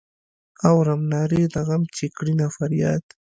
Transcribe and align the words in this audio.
اورم 0.69 1.01
نارې 1.11 1.43
د 1.53 1.55
غم 1.67 1.83
چې 1.95 2.05
کړینه 2.17 2.47
فریاد. 2.55 3.03